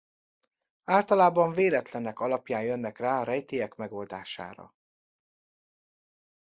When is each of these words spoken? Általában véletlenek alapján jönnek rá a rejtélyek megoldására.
Általában 0.83 1.51
véletlenek 1.53 2.19
alapján 2.19 2.63
jönnek 2.63 2.97
rá 2.97 3.19
a 3.21 3.23
rejtélyek 3.23 3.75
megoldására. 3.75 4.75